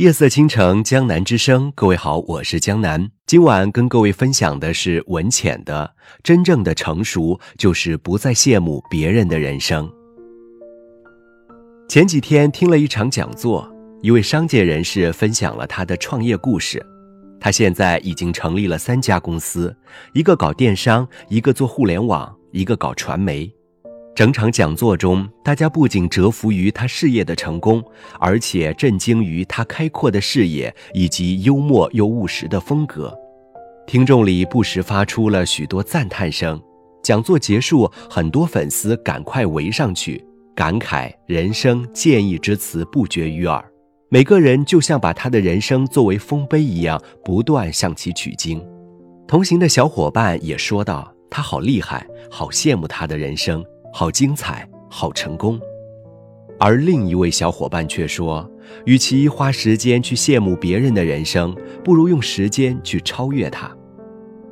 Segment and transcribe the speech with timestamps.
[0.00, 1.70] 夜色倾城，江南之声。
[1.76, 3.10] 各位好，我是江南。
[3.26, 5.92] 今晚跟各位分享的是文浅的
[6.22, 9.86] 《真正的成熟就是不再羡慕别人的人生》。
[11.86, 16.82] 前几天听了一场讲座，一位商界人士分享了他的创业故事。
[17.38, 19.76] 他现在已经成立了三家公司，
[20.14, 23.52] 一个搞电商，一个做互联网，一个搞传媒。
[24.20, 27.82] 整场讲座中，大家不仅折服于他事业的成功，
[28.18, 33.16] 而且震惊于他开阔的视野以及幽默又务实的风格。
[33.86, 36.60] 听众里不时发出了许多赞叹声。
[37.02, 40.22] 讲座结束，很多粉丝赶快围上去，
[40.54, 43.64] 感慨人生、建议之词不绝于耳。
[44.10, 48.62] 每个人就像把他的人生作为丰碑一样，不断向其取经。
[49.26, 55.60] 同行的小伙伴也说道：“他好厉害，好羡慕他的人生。”好精彩，好成功，
[56.58, 58.48] 而另一位小伙伴却说
[58.86, 61.54] ：“与其花时间去羡慕别人的人生，
[61.84, 63.70] 不如用时间去超越他。”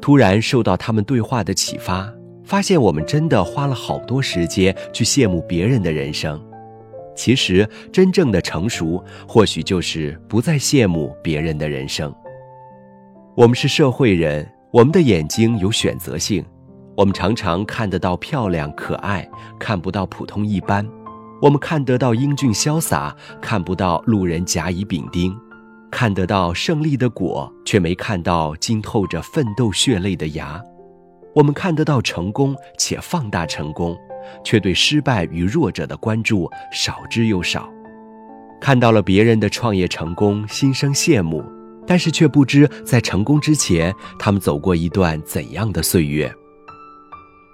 [0.01, 2.13] 突然受到他们对话的启发，
[2.45, 6.41] 发现我们真的花了好多时间去羡慕别人的人生。
[7.15, 12.15] 其实，真正的成熟，或许就是不再羡慕别人的人生。
[13.37, 16.45] 我们是社会人，我们的眼睛有选择性。
[16.99, 19.25] 我们常常看得到漂亮可爱，
[19.57, 20.85] 看不到普通一般；
[21.41, 25.31] 我们看得到英俊潇洒，看不到路人甲乙丙丁；
[25.93, 30.61] 看得到胜利的果，却没看到浸透着奋斗血泪的芽；
[31.37, 33.97] 我们看得到成功，且放大成功，
[34.43, 37.61] 却对失败与弱者的关注少之又少；
[38.61, 41.45] 看到了别人的创业成功，心生羡慕，
[41.87, 46.35] 但是却不知在成功之前，他们走过一段怎样的岁月。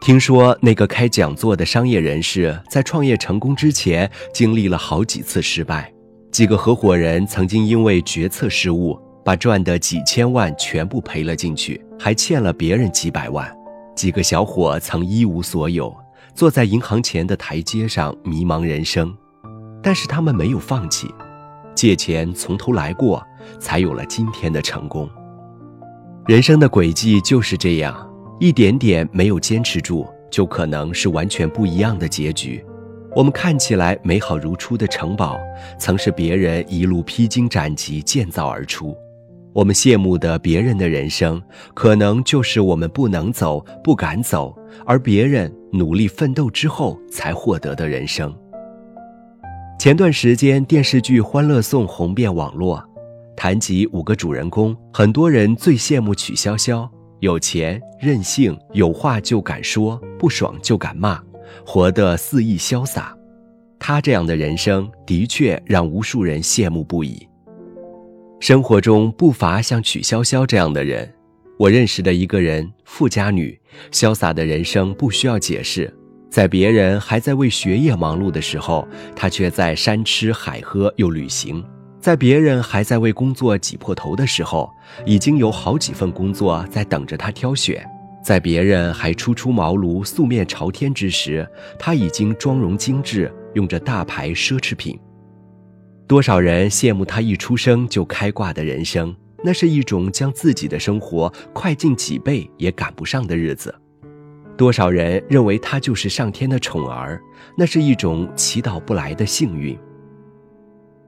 [0.04, 5.90] 听说那个开讲座的商业人士在创业成功之前经历了好几次失败，
[6.30, 13.50] 几个合伙人曾经因为决策失误，把赚的几千万全部赔了进去，还欠了别人几百万。
[13.96, 15.96] 几个小伙曾一无所有，
[16.34, 19.10] 坐在银行前的台阶上迷茫人生，
[19.82, 21.08] 但是他们没有放弃，
[21.74, 23.26] 借钱从头来过，
[23.58, 25.08] 才有了今天的成功。
[26.26, 28.13] 人生的轨迹就是这样。
[28.40, 32.64] 一点点没有坚持住，就可能是完全不一样的结局。
[33.14, 35.38] 我们看起来美好如初的城堡，
[35.78, 38.96] 曾是别人一路披荆斩棘建造而出。
[39.52, 41.40] 我们羡慕的别人的人生，
[41.74, 44.52] 可能就是我们不能走、不敢走，
[44.84, 48.34] 而别人努力奋斗之后才获得的人生。
[49.78, 52.82] 前段时间电视剧《欢乐颂》红遍网络，
[53.36, 56.88] 谈及五个主人公，很多人最羡慕曲筱绡。
[57.20, 61.22] 有钱任性，有话就敢说，不爽就敢骂，
[61.64, 63.16] 活得肆意潇洒。
[63.78, 67.26] 他这样的人生的确让无数人羡慕不已。
[68.40, 71.10] 生活中不乏像曲筱绡这样的人。
[71.58, 73.58] 我认识的一个人，富家女，
[73.90, 75.92] 潇洒的人生不需要解释。
[76.28, 81.64] 在别人还在为学业忙碌的时候，她却在山吃海喝又旅行。
[82.04, 84.70] 在别人还在为工作挤破头的时候，
[85.06, 87.78] 已经有好几份工作在等着他挑选；
[88.22, 91.48] 在别人还初出茅庐、素面朝天之时，
[91.78, 95.00] 他已经妆容精致，用着大牌奢侈品。
[96.06, 103.70] 多少人羡慕他一出生就开挂的人生，那是一种将自己的生活快进几倍也赶不上的日子；
[104.58, 107.18] 多少人认为他就是上天的宠儿，
[107.56, 109.74] 那是一种祈祷不来的幸运。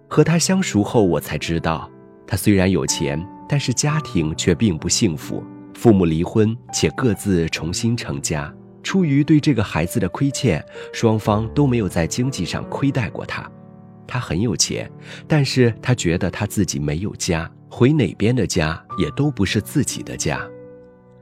[0.08, 1.90] 和他相熟后，我才知道，
[2.26, 5.42] 他虽然有钱，但是家庭却并不幸福。
[5.74, 8.52] 父母离婚，且各自重新成家。
[8.82, 13.50] 出于对这个孩子的亏欠，双方都没有在经济上亏待过他。
[14.06, 14.88] 他很有钱，
[15.26, 20.40] 但是他觉得他自己没有家，回哪边的家也都不是自己的家。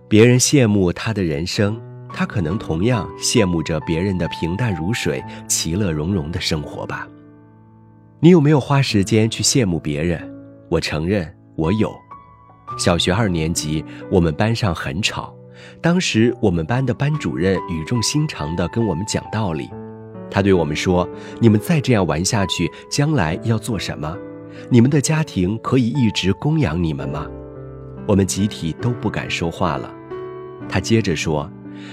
[0.09, 1.81] 别人羡慕他的人生，
[2.12, 7.09] 他可能同样羡慕着别人的平淡如水、其乐融融的生活吧。
[8.24, 10.18] 你有没有花时间去羡慕别人？
[10.70, 11.94] 我承认我有。
[12.78, 15.36] 小学二年级，我们班上很吵。
[15.82, 19.68] 当时我们班的班主任语重心长地跟我们讲道理。
[20.30, 21.06] 他对我们说
[21.38, 24.16] ：“你们再这样玩下去，将来要做什么？
[24.70, 27.27] 你们的家庭可以一直供养你们吗？”
[28.09, 29.94] 我们集体都不敢说话了。
[30.66, 31.47] 他接着说：“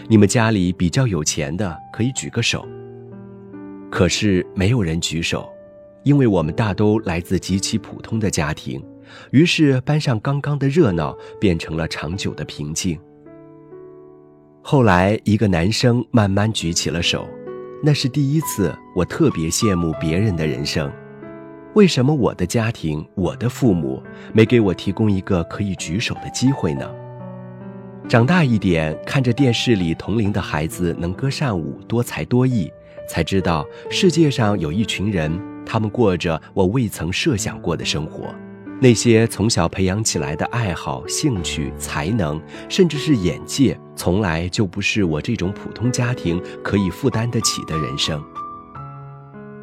[0.07, 2.65] 你们家里比较有钱的可以举个手。”
[3.91, 5.50] 可是没有人举手。
[6.03, 8.83] 因为我们大都来自极其普通的家庭，
[9.31, 12.99] 于是班上刚刚的热闹变成了长久的平静。
[14.63, 17.27] 后来，一个男生慢慢举起了手，
[17.83, 20.91] 那是第一次，我特别羡慕别人的人生。
[21.73, 24.03] 为什么我的家庭、我的父母
[24.33, 26.89] 没给我提供一个可以举手的机会呢？
[28.07, 32.69] 长大一点，看着电视里同龄的孩子能歌善舞、多才多艺，
[33.07, 35.31] 才知道世界上有一群人，
[35.71, 38.35] 他们过着我未曾设想过的生活。
[38.81, 48.21] 那些从小培养起来的爱好、兴趣、才能，甚至是眼界，从来就不是我这种普通家庭可以负担得起的人生。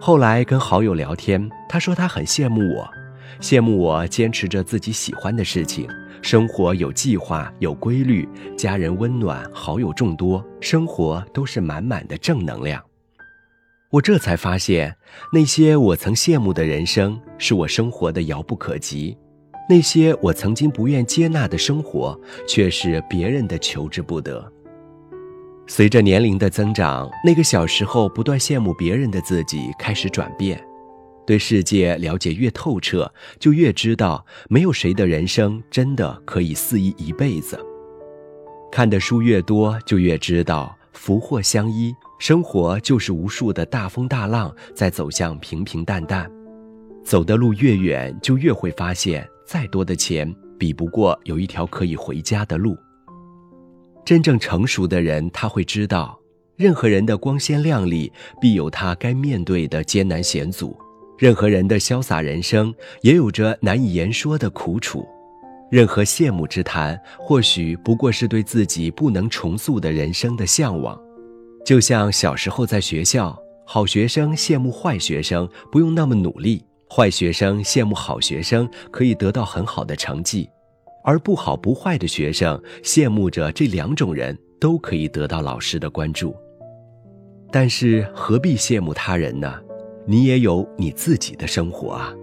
[0.00, 2.88] 后来跟好友聊天，他说他很羡慕我，
[3.38, 5.86] 羡慕我坚持着自己喜欢的事情，
[6.22, 8.26] 生活有计划、有规律，
[8.56, 12.82] 家人温暖，好友众多，生活都是满满的正能量。
[13.90, 14.94] 我这才发现，
[15.32, 19.16] 那些我曾羡慕的人生，是我生活的遥不可及；
[19.66, 24.46] 那些我曾经不愿接纳的生活，却是别人的求之不得。
[25.66, 30.62] 随着年龄的增长，那个小时候不断羡慕别人的自己开始转变，
[31.26, 37.58] 对世界了解越透彻，就越知道，没有谁的人生真的可以肆意一辈子。
[38.70, 41.94] 看的书越多，就越知道福祸相依。
[42.18, 46.28] 生活就是无数的大风大浪在走向平平淡淡，
[47.04, 52.76] 走的路越远，就越会发现，再多的钱比不过有一条可以回家的路。
[54.04, 56.18] 真正成熟的人，他会知道，
[56.56, 60.76] 任何人的光鲜亮丽，必有他该面对的艰难险阻；
[61.18, 65.06] 任何人的潇洒人生，也有着难以言说的苦楚；
[65.70, 70.98] 任何羡慕之谈，或许不过是对自己不能重塑的人生的向往。
[71.64, 80.48] 就像小时候在学校，好学生羡慕坏学生不用那么努力，坏学生羡慕好学生可以得到很好的成绩，
[81.04, 86.34] 而不好不坏的学生羡慕着这两种人都可以得到老师的关注。
[87.50, 89.54] 但是何必羡慕他人呢？
[90.06, 92.14] 你也有你自己的生活啊。